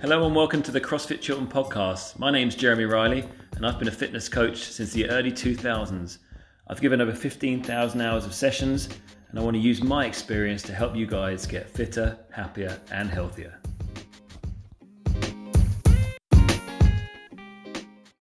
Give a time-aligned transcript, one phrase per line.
[0.00, 2.20] Hello and welcome to the CrossFit Chiltern podcast.
[2.20, 3.24] My name's Jeremy Riley
[3.56, 6.18] and I've been a fitness coach since the early 2000s.
[6.68, 8.88] I've given over 15,000 hours of sessions
[9.28, 13.10] and I want to use my experience to help you guys get fitter, happier, and
[13.10, 13.58] healthier.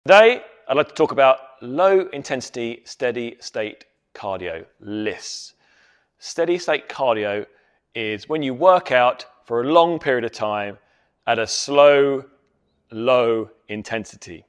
[0.06, 3.84] Today, I'd like to talk about low intensity, steady state
[4.14, 5.56] cardio, LISS.
[6.20, 7.46] Steady state cardio
[7.94, 10.78] is when you work out for a long period of time
[11.28, 12.26] at a slow,
[12.92, 14.46] low intensity.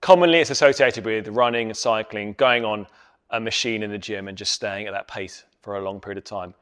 [0.00, 2.86] Commonly, it's associated with running, cycling, going on
[3.30, 6.18] a machine in the gym, and just staying at that pace for a long period
[6.18, 6.54] of time.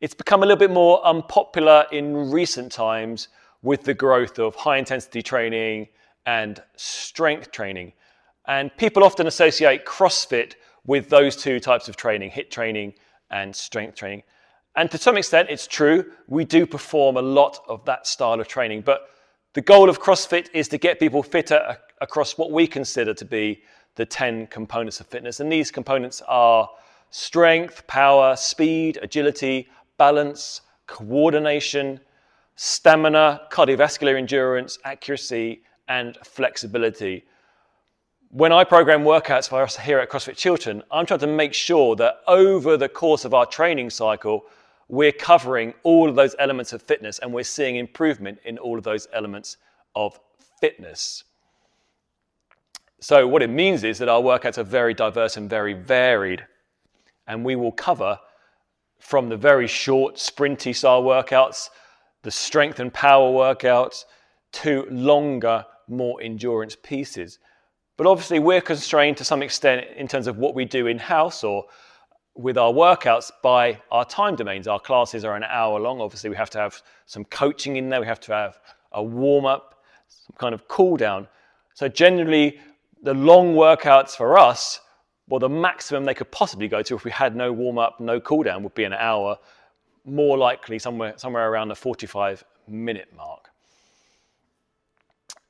[0.00, 3.28] It's become a little bit more unpopular in recent times
[3.62, 5.88] with the growth of high intensity training
[6.26, 7.92] and strength training.
[8.46, 12.94] And people often associate CrossFit with those two types of training, HIIT training
[13.30, 14.22] and strength training.
[14.74, 18.48] And to some extent, it's true, we do perform a lot of that style of
[18.48, 18.82] training.
[18.82, 19.08] But
[19.52, 23.62] the goal of CrossFit is to get people fitter across what we consider to be
[23.96, 25.40] the 10 components of fitness.
[25.40, 26.70] And these components are
[27.10, 32.00] strength, power, speed, agility, balance, coordination,
[32.56, 37.24] stamina, cardiovascular endurance, accuracy, and flexibility.
[38.30, 41.94] When I program workouts for us here at CrossFit Chiltern, I'm trying to make sure
[41.96, 44.46] that over the course of our training cycle,
[44.92, 48.84] we're covering all of those elements of fitness and we're seeing improvement in all of
[48.84, 49.56] those elements
[49.96, 50.20] of
[50.60, 51.24] fitness.
[53.00, 56.44] So, what it means is that our workouts are very diverse and very varied,
[57.26, 58.18] and we will cover
[59.00, 61.70] from the very short, sprinty style workouts,
[62.22, 64.04] the strength and power workouts,
[64.52, 67.38] to longer, more endurance pieces.
[67.96, 71.42] But obviously, we're constrained to some extent in terms of what we do in house
[71.42, 71.64] or
[72.34, 74.66] with our workouts by our time domains.
[74.66, 76.00] Our classes are an hour long.
[76.00, 78.00] Obviously, we have to have some coaching in there.
[78.00, 78.58] We have to have
[78.92, 81.28] a warm up, some kind of cool down.
[81.74, 82.58] So, generally,
[83.02, 84.80] the long workouts for us,
[85.28, 88.20] well, the maximum they could possibly go to if we had no warm up, no
[88.20, 89.38] cool down, would be an hour,
[90.04, 93.51] more likely somewhere, somewhere around the 45 minute mark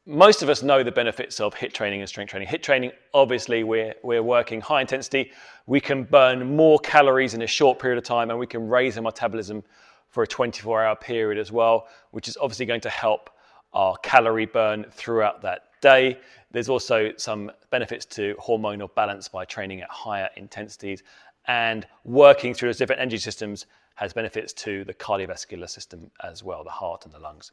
[0.07, 2.49] most of us know the benefits of HIIT training and strength training.
[2.49, 5.31] HIIT training, obviously, we're, we're working high intensity.
[5.67, 8.97] We can burn more calories in a short period of time and we can raise
[8.97, 9.63] our metabolism
[10.09, 13.31] for a 24 hour period as well, which is obviously going to help
[13.73, 16.19] our calorie burn throughout that day.
[16.51, 21.03] There's also some benefits to hormonal balance by training at higher intensities
[21.47, 26.65] and working through those different energy systems has benefits to the cardiovascular system as well,
[26.65, 27.53] the heart and the lungs.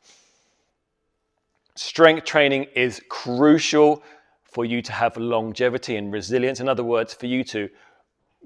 [1.82, 4.04] Strength training is crucial
[4.44, 6.60] for you to have longevity and resilience.
[6.60, 7.70] In other words, for you to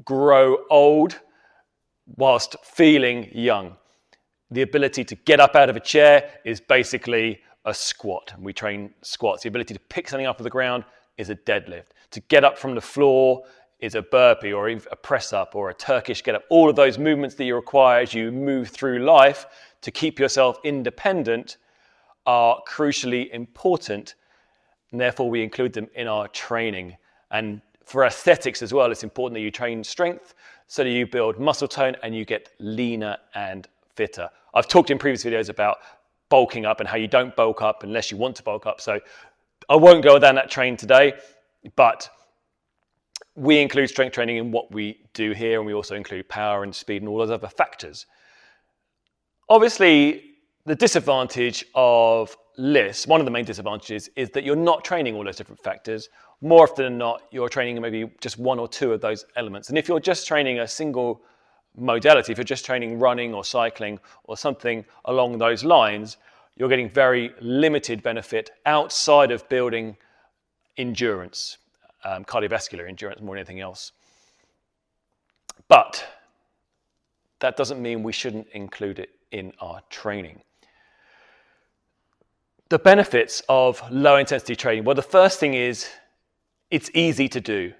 [0.05, 1.19] grow old
[2.15, 3.75] whilst feeling young.
[4.51, 8.35] The ability to get up out of a chair is basically a squat.
[8.37, 9.41] We train squats.
[9.41, 10.83] The ability to pick something up off the ground
[11.17, 11.87] is a deadlift.
[12.11, 13.45] To get up from the floor
[13.79, 16.43] is a burpee or a press up or a Turkish get up.
[16.51, 19.47] All of those movements that you require as you move through life
[19.81, 21.57] to keep yourself independent
[22.25, 24.15] are crucially important,
[24.91, 26.95] and therefore we include them in our training.
[27.31, 30.35] And for aesthetics as well, it's important that you train strength
[30.67, 34.29] so that you build muscle tone and you get leaner and fitter.
[34.53, 35.77] I've talked in previous videos about
[36.29, 38.79] bulking up and how you don't bulk up unless you want to bulk up.
[38.81, 38.99] So
[39.69, 41.13] I won't go down that train today,
[41.75, 42.09] but
[43.35, 46.73] we include strength training in what we do here, and we also include power and
[46.73, 48.05] speed and all those other factors.
[49.49, 50.32] Obviously,
[50.65, 55.23] the disadvantage of LISS, one of the main disadvantages, is that you're not training all
[55.23, 56.09] those different factors.
[56.41, 59.69] More often than not, you're training maybe just one or two of those elements.
[59.69, 61.21] And if you're just training a single
[61.75, 66.17] modality, if you're just training running or cycling or something along those lines,
[66.55, 69.97] you're getting very limited benefit outside of building
[70.77, 71.57] endurance,
[72.03, 73.91] um, cardiovascular endurance more than anything else.
[75.67, 76.05] But
[77.39, 80.41] that doesn't mean we shouldn't include it in our training.
[82.69, 84.85] The benefits of low intensity training.
[84.85, 85.89] Well, the first thing is
[86.71, 87.73] it's easy to do.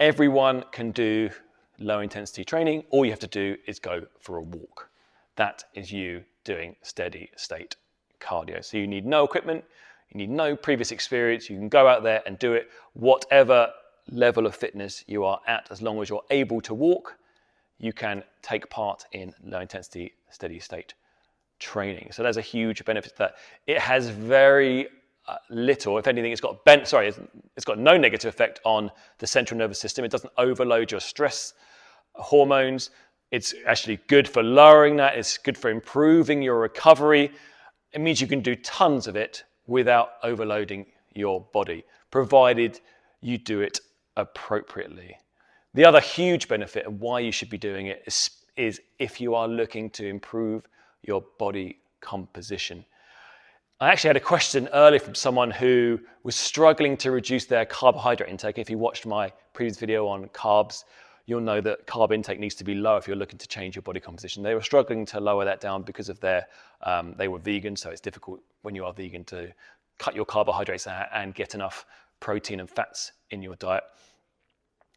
[0.00, 1.30] Everyone can do
[1.78, 2.84] low intensity training.
[2.90, 4.88] All you have to do is go for a walk.
[5.36, 7.76] That is you doing steady state
[8.20, 8.64] cardio.
[8.64, 9.64] So you need no equipment,
[10.10, 11.50] you need no previous experience.
[11.50, 13.70] You can go out there and do it, whatever
[14.10, 17.16] level of fitness you are at, as long as you're able to walk,
[17.78, 20.94] you can take part in low intensity steady state
[21.58, 22.10] training.
[22.12, 23.36] So there's a huge benefit that
[23.66, 24.88] it has very
[25.26, 27.18] uh, little, if anything, it's got bent, sorry, it's,
[27.56, 30.04] it's got no negative effect on the central nervous system.
[30.04, 31.54] It doesn't overload your stress
[32.14, 32.90] hormones.
[33.30, 35.16] It's actually good for lowering that.
[35.16, 37.32] It's good for improving your recovery.
[37.92, 42.80] it means you can do tons of it without overloading your body, provided
[43.20, 43.80] you do it
[44.16, 45.16] appropriately.
[45.72, 49.34] The other huge benefit of why you should be doing it is, is if you
[49.34, 50.66] are looking to improve
[51.06, 52.84] your body composition.
[53.80, 58.30] I actually had a question earlier from someone who was struggling to reduce their carbohydrate
[58.30, 58.58] intake.
[58.58, 60.84] If you watched my previous video on carbs,
[61.26, 63.82] you'll know that carb intake needs to be low if you're looking to change your
[63.82, 64.42] body composition.
[64.42, 66.46] They were struggling to lower that down because of their,
[66.82, 69.52] um, they were vegan, so it's difficult when you are vegan to
[69.98, 71.86] cut your carbohydrates out and get enough
[72.20, 73.84] protein and fats in your diet.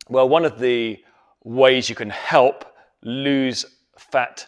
[0.10, 1.04] Well, one of the
[1.44, 2.66] ways you can help
[3.02, 3.66] lose
[3.98, 4.48] fat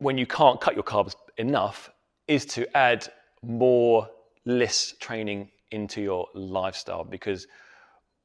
[0.00, 1.90] when you can't cut your carbs enough
[2.26, 3.06] is to add
[3.42, 4.08] more
[4.46, 7.46] LISS training into your lifestyle because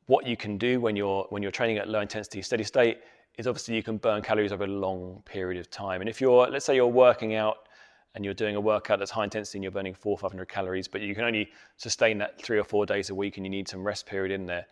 [0.07, 2.99] what you can do when you're when you're training at low intensity steady state
[3.37, 6.01] is obviously you can burn calories over a long period of time.
[6.01, 7.67] And if you're let's say you're working out
[8.15, 11.01] and you're doing a workout that's high intensity and you're burning four, 500 calories, but
[11.01, 13.83] you can only sustain that three or four days a week and you need some
[13.83, 14.65] rest period in there,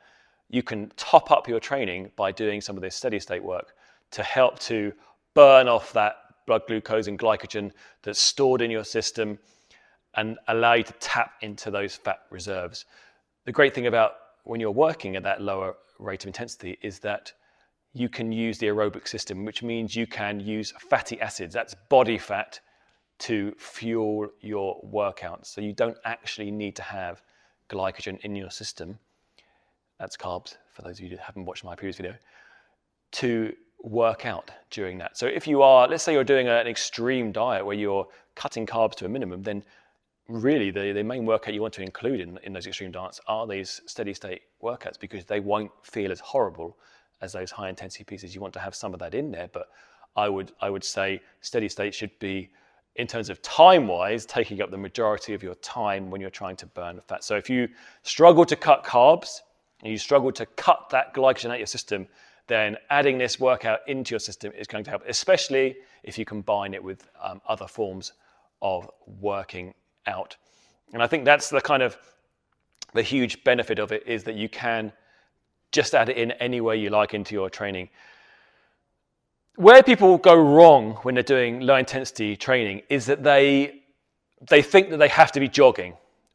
[0.49, 3.75] you can top up your training by doing some of this steady state work
[4.11, 4.93] to help to
[5.33, 9.39] burn off that blood glucose and glycogen that's stored in your system
[10.15, 12.85] and allow you to tap into those fat reserves.
[13.45, 14.13] The great thing about
[14.43, 17.33] when you're working at that lower rate of intensity is that
[17.93, 22.17] you can use the aerobic system, which means you can use fatty acids, that's body
[22.17, 22.59] fat,
[23.19, 25.45] to fuel your workouts.
[25.47, 27.21] So you don't actually need to have
[27.69, 28.97] glycogen in your system.
[29.99, 32.15] That's carbs, for those of you who haven't watched my previous video,
[33.13, 33.53] to
[33.83, 35.17] work out during that.
[35.17, 38.95] So if you are, let's say you're doing an extreme diet where you're cutting carbs
[38.95, 39.63] to a minimum, then
[40.29, 43.45] really the, the main workout you want to include in, in those extreme diets are
[43.45, 46.77] these steady state workouts because they won't feel as horrible
[47.21, 48.33] as those high intensity pieces.
[48.33, 49.69] You want to have some of that in there, but
[50.15, 52.49] I would I would say steady state should be
[52.95, 56.55] in terms of time wise taking up the majority of your time when you're trying
[56.57, 57.23] to burn fat.
[57.23, 57.67] So if you
[58.03, 59.39] struggle to cut carbs
[59.81, 62.07] and you struggle to cut that glycogen out of your system,
[62.47, 66.73] then adding this workout into your system is going to help, especially if you combine
[66.73, 68.13] it with um, other forms
[68.61, 69.73] of working
[70.07, 70.35] out.
[70.93, 71.97] And I think that's the kind of
[72.93, 74.91] the huge benefit of it is that you can
[75.71, 77.89] just add it in any way you like into your training.
[79.55, 83.81] Where people go wrong when they're doing low intensity training is that they
[84.49, 85.93] they think that they have to be jogging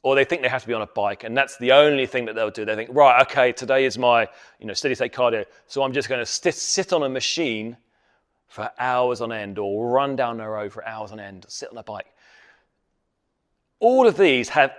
[0.09, 2.25] or they think they have to be on a bike and that's the only thing
[2.25, 2.65] that they'll do.
[2.65, 4.27] They think right okay today is my
[4.59, 7.77] you know steady state cardio so i'm just going to st- sit on a machine
[8.49, 11.77] for hours on end or run down the road for hours on end sit on
[11.77, 12.07] a bike.
[13.81, 14.73] All of these have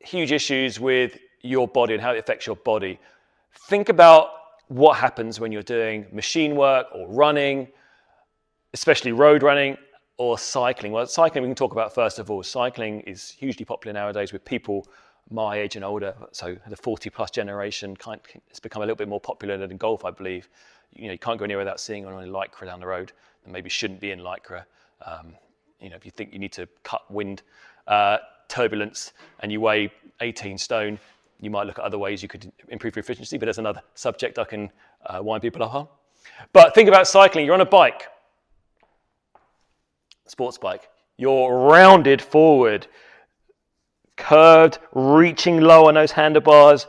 [0.00, 2.98] huge issues with your body and how it affects your body.
[3.68, 4.30] Think about
[4.68, 7.68] what happens when you're doing machine work or running
[8.74, 9.76] especially road running
[10.18, 10.92] or cycling?
[10.92, 12.42] Well, cycling we can talk about first of all.
[12.42, 14.86] Cycling is hugely popular nowadays with people
[15.30, 17.96] my age and older, so the 40 plus generation.
[18.48, 20.48] It's become a little bit more popular than golf, I believe.
[20.94, 23.12] You know, you can't go anywhere without seeing on lycra down the road,
[23.44, 24.64] and maybe shouldn't be in lycra.
[25.04, 25.34] Um,
[25.80, 27.42] you know, if you think you need to cut wind
[27.88, 28.18] uh,
[28.48, 29.90] turbulence and you weigh
[30.20, 30.98] 18 stone,
[31.40, 34.38] you might look at other ways you could improve your efficiency, but there's another subject
[34.38, 34.70] I can
[35.06, 35.88] uh, wind people up on.
[36.52, 37.44] But think about cycling.
[37.44, 38.06] You're on a bike
[40.26, 40.88] sports bike.
[41.16, 42.86] You're rounded forward,
[44.16, 46.86] curved, reaching low on those handlebars.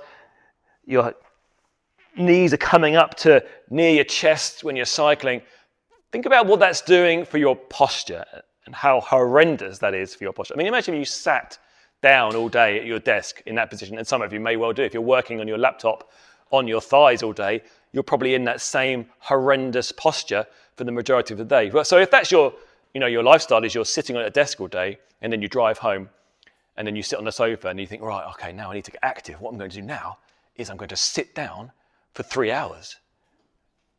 [0.86, 1.14] Your
[2.16, 5.42] knees are coming up to near your chest when you're cycling.
[6.12, 8.26] Think about what that's doing for your posture
[8.66, 10.54] and how horrendous that is for your posture.
[10.54, 11.58] I mean, imagine if you sat
[12.02, 14.74] down all day at your desk in that position, and some of you may well
[14.74, 14.84] do.
[14.84, 16.12] If you're working on your laptop
[16.52, 21.34] on your thighs all day, you're probably in that same horrendous posture for the majority
[21.34, 21.72] of the day.
[21.84, 22.54] So if that's your
[22.98, 25.48] you know, your lifestyle is you're sitting on a desk all day and then you
[25.48, 26.10] drive home
[26.78, 28.86] and then you sit on the sofa and you think, right, okay, now I need
[28.86, 29.40] to get active.
[29.40, 30.18] What I'm going to do now
[30.56, 31.72] is I'm going to sit down
[32.16, 32.96] for three hours.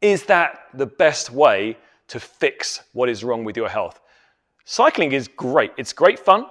[0.01, 1.77] Is that the best way
[2.09, 4.01] to fix what is wrong with your health?
[4.65, 5.71] Cycling is great.
[5.77, 6.47] It's great fun.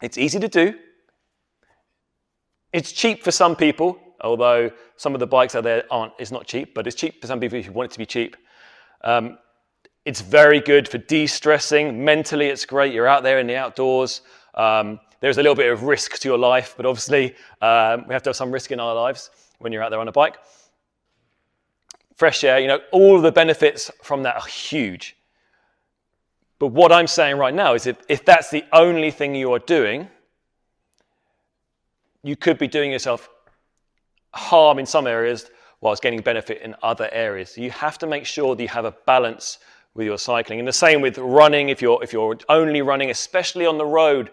[0.00, 0.74] It's easy to do.
[2.72, 6.12] It's cheap for some people, although some of the bikes out there aren't.
[6.20, 8.06] It's not cheap, but it's cheap for some people if you want it to be
[8.06, 8.36] cheap.
[9.02, 9.38] Um,
[10.04, 12.04] it's very good for de stressing.
[12.04, 12.92] Mentally, it's great.
[12.92, 14.20] You're out there in the outdoors.
[14.54, 18.22] Um, there's a little bit of risk to your life, but obviously, um, we have
[18.24, 20.36] to have some risk in our lives when you're out there on a bike.
[22.16, 25.16] Fresh air, you know, all the benefits from that are huge.
[26.58, 29.58] But what I'm saying right now is if, if that's the only thing you are
[29.58, 30.08] doing,
[32.22, 33.28] you could be doing yourself
[34.32, 37.56] harm in some areas whilst gaining benefit in other areas.
[37.58, 39.58] You have to make sure that you have a balance
[39.94, 40.58] with your cycling.
[40.58, 41.68] And the same with running.
[41.68, 44.30] If you're, if you're only running, especially on the road,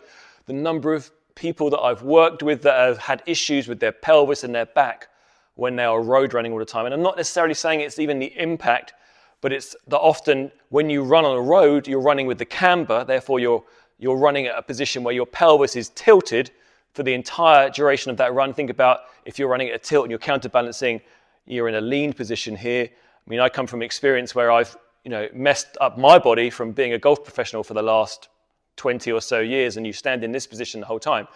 [0.47, 4.43] the number of people that I've worked with that have had issues with their pelvis
[4.43, 5.07] and their back
[5.55, 6.85] when they are road running all the time.
[6.85, 8.93] And I'm not necessarily saying it's even the impact,
[9.41, 13.03] but it's that often when you run on a road, you're running with the camber,
[13.03, 13.63] therefore you're,
[13.99, 16.51] you're running at a position where your pelvis is tilted
[16.93, 18.53] for the entire duration of that run.
[18.53, 21.01] Think about if you're running at a tilt and you're counterbalancing,
[21.45, 22.89] you're in a lean position here.
[22.91, 26.71] I mean, I come from experience where I've you know, messed up my body from
[26.71, 28.29] being a golf professional for the last
[28.77, 31.27] 20 or so years, and you stand in this position the whole time.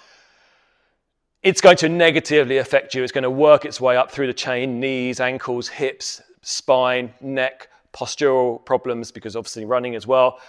[1.43, 3.03] It's going to negatively affect you.
[3.03, 7.69] It's going to work its way up through the chain knees, ankles, hips, spine, neck,
[7.93, 10.39] postural problems, because obviously running as well.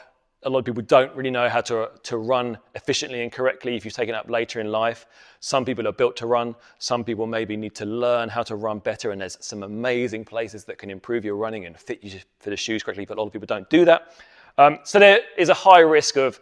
[0.42, 3.84] A lot of people don't really know how to, to run efficiently and correctly if
[3.84, 5.06] you've taken up later in life.
[5.46, 6.56] Some people are built to run.
[6.80, 9.12] Some people maybe need to learn how to run better.
[9.12, 12.56] And there's some amazing places that can improve your running and fit you for the
[12.56, 14.12] shoes correctly, but a lot of people don't do that.
[14.58, 16.40] Um, so there is a high risk of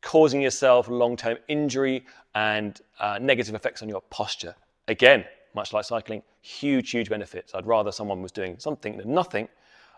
[0.00, 4.56] causing yourself long-term injury and uh, negative effects on your posture.
[4.88, 7.54] Again, much like cycling, huge, huge benefits.
[7.54, 9.46] I'd rather someone was doing something than nothing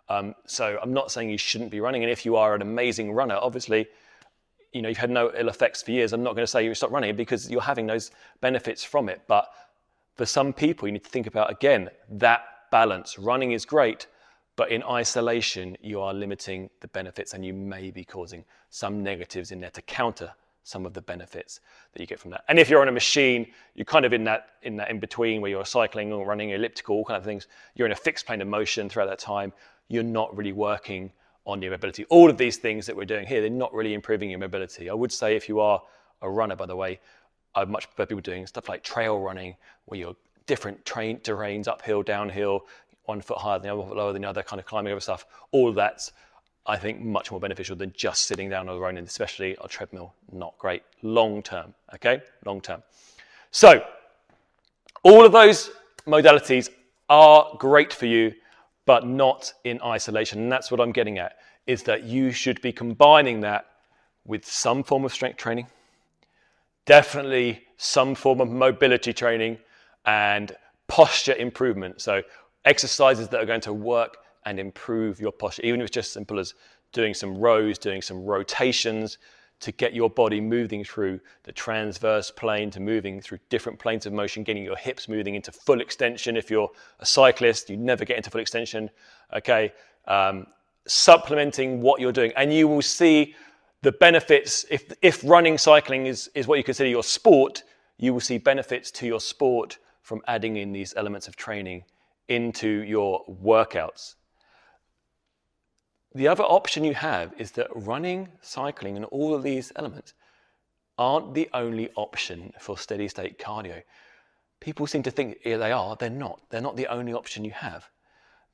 [0.09, 2.03] um, so I'm not saying you shouldn't be running.
[2.03, 3.87] And if you are an amazing runner, obviously,
[4.75, 6.13] you know, you've had no ill effects for years.
[6.13, 9.23] I'm not going to say you stop running because you're having those benefits from it.
[9.27, 9.49] But
[10.17, 13.19] for some people, you need to think about, again, that balance.
[13.19, 14.09] Running is great,
[14.57, 19.53] but in isolation, you are limiting the benefits and you may be causing some negatives
[19.53, 20.33] in there to counter
[20.65, 21.61] some of the benefits
[21.93, 22.43] that you get from that.
[22.49, 25.41] And if you're on a machine, you're kind of in that in that in between
[25.41, 27.49] where you're cycling or running elliptical kind of things.
[27.75, 29.53] You're in a fixed plane of motion throughout that time
[29.89, 31.13] you're not really working
[31.47, 32.05] on your mobility.
[32.07, 34.89] All of these things that we're doing here, they're not really improving your mobility.
[34.89, 35.83] I would say if you are
[36.23, 37.01] a runner, by the way,
[37.55, 42.03] I'd much prefer people doing stuff like trail running, where you're different train terrains, uphill,
[42.03, 42.67] downhill,
[43.05, 45.27] one foot higher than the other, lower than the other, kind of climbing over stuff.
[45.53, 46.13] All of that's,
[46.67, 50.15] I think, much more beneficial than just sitting down on the road, especially a treadmill.
[50.33, 51.75] Not great long term.
[51.95, 52.83] Okay, long term.
[53.51, 53.85] So,
[55.03, 55.71] all of those
[56.07, 56.71] modalities
[57.09, 58.33] are great for you
[58.87, 60.41] but not in isolation.
[60.41, 61.37] And that's what I'm getting at,
[61.67, 63.67] is that you should be combining that
[64.25, 65.67] with some form of strength training,
[66.87, 69.59] definitely some form of mobility training
[70.05, 72.01] and posture improvement.
[72.01, 72.23] So
[72.65, 76.39] exercises that are going to work and improve your posture, even if it's just simple
[76.39, 76.55] as
[76.93, 79.19] doing some rows, doing some rotations,
[79.61, 84.13] to get your body moving through the transverse plane to moving through different planes of
[84.13, 86.37] motion, getting your hips moving into full extension.
[86.37, 86.71] If you're
[87.01, 88.91] a cyclist, you never get into full extension.
[89.35, 89.73] Okay,
[90.07, 90.47] um,
[90.87, 93.35] supplementing what you're doing, and you will see
[93.83, 94.65] the benefits.
[94.71, 97.63] If if running, cycling is is what you consider your sport,
[97.99, 101.85] you will see benefits to your sport from adding in these elements of training
[102.29, 104.17] into your workouts.
[106.15, 110.15] The other option you have is that running, cycling, and all of these elements
[110.97, 113.83] aren't the only option for steady state cardio.
[114.61, 116.41] People seem to think yeah, they are, they're not.
[116.51, 117.91] They're not the only option you have.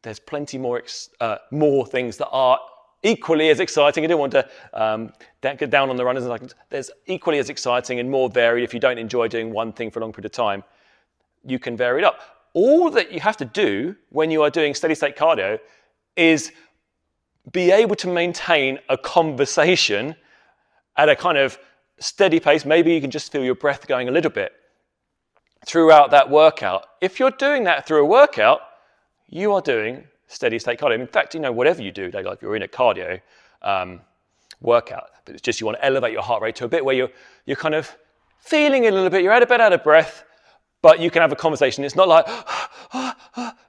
[0.03, 0.83] There's plenty more,
[1.21, 2.59] uh, more things that are
[3.03, 4.05] equally as exciting.
[4.05, 5.13] I don't want to um,
[5.43, 6.55] get down on the runners.
[6.71, 8.65] There's equally as exciting and more varied.
[8.65, 10.65] If you don't enjoy doing one thing for a long period of time,
[11.45, 12.21] you can vary it up.
[12.55, 15.59] All that you have to do when you are doing steady state cardio
[16.17, 16.53] is
[17.53, 20.15] be able to maintain a conversation
[20.97, 21.59] at a kind of
[21.99, 22.65] steady pace.
[22.65, 24.53] Maybe you can just feel your breath going a little bit
[25.67, 26.87] throughout that workout.
[27.01, 28.61] If you're doing that through a workout,
[29.29, 30.99] you are doing steady state cardio.
[30.99, 33.21] In fact, you know, whatever you do, like you're in a cardio
[33.63, 34.01] um,
[34.61, 36.95] workout, but it's just you want to elevate your heart rate to a bit where
[36.95, 37.11] you're,
[37.47, 37.97] you're kind of
[38.39, 40.25] feeling a little bit, you're out a bit out of breath,
[40.83, 41.85] but you can have a conversation.
[41.85, 42.27] It's not like,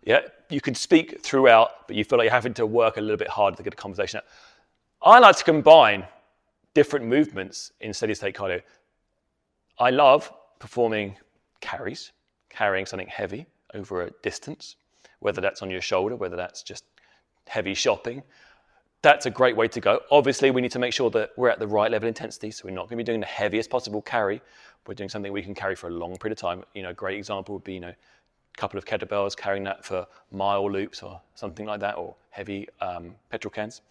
[0.03, 3.17] yeah, you can speak throughout, but you feel like you're having to work a little
[3.17, 4.23] bit harder to get a conversation out.
[5.01, 6.05] I like to combine
[6.73, 8.61] different movements in steady state cardio.
[9.79, 11.17] I love performing
[11.59, 12.11] carries,
[12.49, 14.75] carrying something heavy over a distance,
[15.19, 16.85] whether that's on your shoulder, whether that's just
[17.47, 18.23] heavy shopping.
[19.01, 20.01] That's a great way to go.
[20.11, 22.65] Obviously, we need to make sure that we're at the right level of intensity, so
[22.65, 24.41] we're not going to be doing the heaviest possible carry.
[24.87, 26.63] We're doing something we can carry for a long period of time.
[26.73, 29.85] You know, a great example would be, you know, a couple of kettlebells, carrying that
[29.85, 33.81] for mile loops or something like that, or heavy um, petrol cans.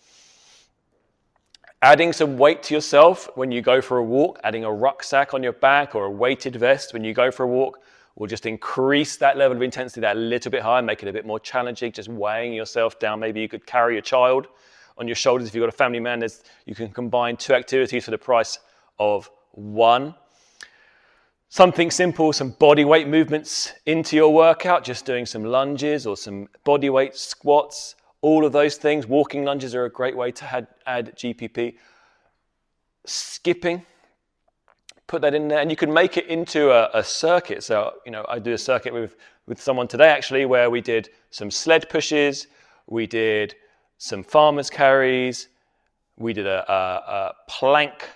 [1.82, 5.42] Adding some weight to yourself when you go for a walk, adding a rucksack on
[5.42, 7.80] your back or a weighted vest when you go for a walk
[8.16, 11.24] will just increase that level of intensity that little bit higher, make it a bit
[11.24, 13.18] more challenging, just weighing yourself down.
[13.18, 14.48] Maybe you could carry a child
[14.98, 15.48] on your shoulders.
[15.48, 16.22] If you've got a family man,
[16.66, 18.58] you can combine two activities for the price
[18.98, 20.14] of one.
[21.52, 26.48] Something simple, some body weight movements into your workout, just doing some lunges or some
[26.62, 29.08] body weight squats all of those things.
[29.08, 31.74] Walking lunges are a great way to add, add GPP.
[33.04, 33.84] Skipping,
[35.08, 37.64] put that in there, and you can make it into a, a, circuit.
[37.64, 39.16] So, you know, I do a circuit with,
[39.48, 42.46] with someone today actually where we did some sled pushes,
[42.86, 43.56] we did
[43.98, 45.48] some farmers carries,
[46.16, 46.74] we did a, a,
[47.12, 48.08] a plank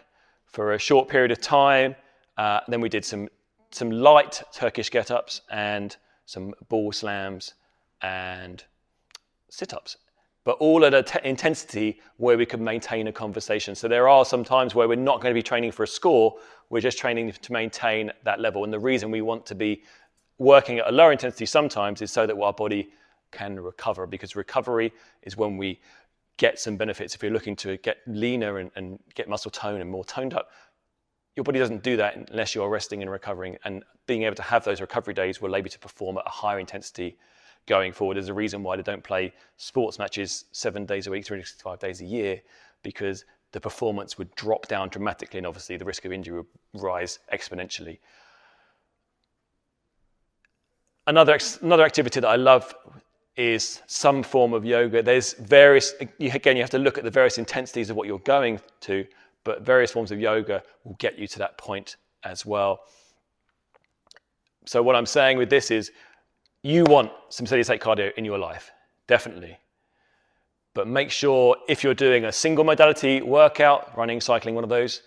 [0.46, 1.96] for a short period of time,
[2.36, 3.28] uh, then we did some
[3.70, 7.54] some light Turkish get-ups and some ball slams
[8.02, 8.62] and
[9.50, 9.96] sit-ups
[10.44, 13.74] but all at an intensity where we can maintain a conversation.
[13.74, 16.36] So there are some times where we're not going to be training for a score,
[16.68, 18.62] we're just training to maintain that level.
[18.62, 19.82] And the reason we want to be
[20.38, 22.90] working at a lower intensity sometimes is so that our body
[23.30, 25.80] can recover, because recovery is when we
[26.36, 27.14] get some benefits.
[27.14, 30.50] If you're looking to get leaner and, and get muscle tone and more toned up,
[31.36, 33.56] your body doesn't do that unless you're resting and recovering.
[33.64, 36.30] And being able to have those recovery days will enable you to perform at a
[36.30, 37.16] higher intensity
[37.66, 38.16] going forward.
[38.16, 42.00] There's a reason why they don't play sports matches seven days a week, 365 days
[42.00, 42.40] a year,
[42.82, 47.18] because the performance would drop down dramatically and obviously the risk of injury would rise
[47.32, 47.98] exponentially.
[51.06, 52.74] Another, another activity that I love
[53.36, 55.02] is some form of yoga.
[55.02, 58.60] There's various, again, you have to look at the various intensities of what you're going
[58.82, 59.06] to,
[59.44, 62.80] but various forms of yoga will get you to that point as well.
[64.66, 65.92] So, what I'm saying with this is
[66.62, 68.72] you want some steady state cardio in your life,
[69.06, 69.58] definitely.
[70.72, 75.02] But make sure if you're doing a single modality workout, running, cycling, one of those,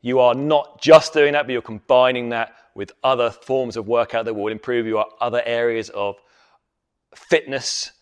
[0.00, 4.24] you are not just doing that, but you're combining that with other forms of workout
[4.24, 6.16] that will improve your other areas of
[7.14, 7.92] fitness.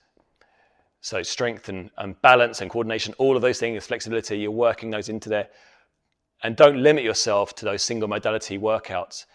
[1.00, 5.08] So, strength and, and balance and coordination, all of those things, flexibility, you're working those
[5.08, 5.48] into there.
[6.42, 9.26] And don't limit yourself to those single modality workouts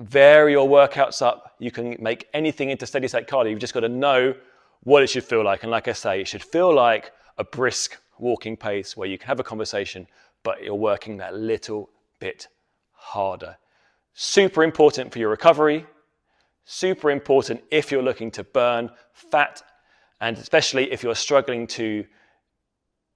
[0.00, 1.54] vary your workouts up.
[1.58, 3.50] You can make anything into steady state cardio.
[3.50, 4.34] You've just got to know
[4.82, 5.62] what it should feel like.
[5.62, 9.28] And like I say, it should feel like a brisk walking pace where you can
[9.28, 10.06] have a conversation,
[10.42, 12.48] but you're working that little bit
[12.92, 13.56] harder.
[14.14, 15.86] Super important for your recovery.
[16.64, 19.62] Super important if you're looking to burn fat,
[20.20, 22.04] and especially if you're struggling to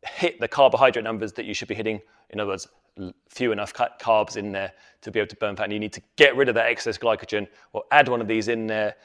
[0.02, 2.00] hit the carbohydrate numbers that you should be hitting.
[2.30, 2.68] In other words,
[3.28, 5.64] few enough carbs in there to be able to burn fat.
[5.64, 8.48] And you need to get rid of that excess glycogen or add one of these
[8.48, 8.96] in there.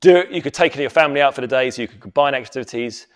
[0.00, 0.30] Do it.
[0.30, 3.06] You could take your family out for the day, so you could combine activities.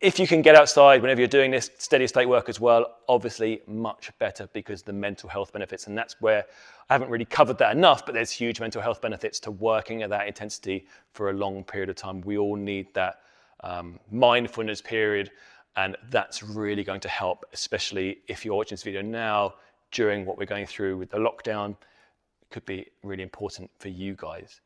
[0.00, 3.62] If you can get outside whenever you're doing this steady state work as well, obviously
[3.66, 5.88] much better because the mental health benefits.
[5.88, 6.44] And that's where
[6.88, 10.10] I haven't really covered that enough, but there's huge mental health benefits to working at
[10.10, 12.20] that intensity for a long period of time.
[12.20, 13.20] We all need that
[13.64, 15.32] um, mindfulness period
[15.78, 19.54] and that's really going to help, especially if you're watching this video now
[19.92, 21.70] during what we're going through with the lockdown.
[21.70, 24.60] It could be really important for you guys.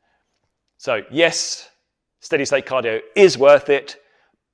[0.79, 1.69] So, yes,
[2.21, 3.99] steady state cardio is worth it,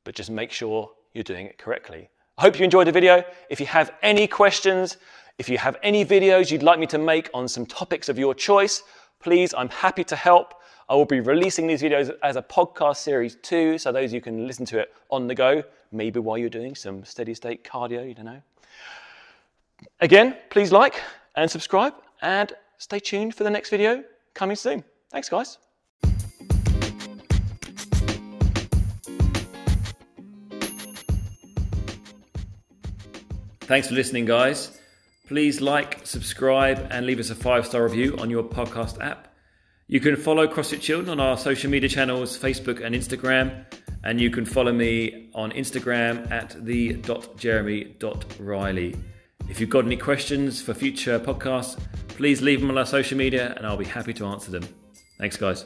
[0.03, 2.11] but just make sure you're doing it correctly.
[2.39, 3.23] I hope you enjoyed the video.
[3.49, 4.97] If you have any questions,
[5.39, 8.35] if you have any videos you'd like me to make on some topics of your
[8.35, 8.83] choice,
[9.21, 10.55] please, I'm happy to help.
[10.91, 14.47] I will be releasing these videos as a podcast series too, so those you can
[14.47, 18.15] listen to it on the go, maybe while you're doing some steady state cardio, you
[18.15, 18.41] don't know.
[20.01, 20.99] Again, please like
[21.37, 24.83] and subscribe and stay tuned for the next video coming soon.
[25.11, 25.59] Thanks, guys.
[33.61, 34.79] Thanks for listening, guys.
[35.27, 39.29] Please like, subscribe, and leave us a five star review on your podcast app.
[39.91, 43.65] You can follow CrossFit Chiltern on our social media channels, Facebook and Instagram.
[44.05, 48.97] And you can follow me on Instagram at the.jeremy.riley.
[49.49, 53.55] If you've got any questions for future podcasts, please leave them on our social media
[53.57, 54.69] and I'll be happy to answer them.
[55.17, 55.65] Thanks, guys.